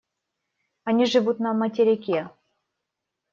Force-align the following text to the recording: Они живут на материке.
Они 0.83 1.05
живут 1.05 1.37
на 1.39 1.53
материке. 1.53 2.31